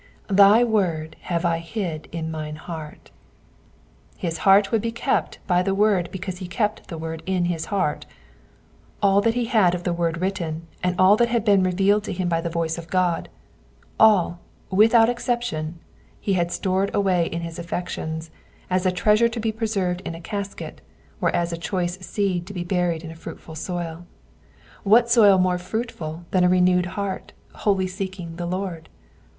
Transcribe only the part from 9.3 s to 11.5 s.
he had of the word written, and all that had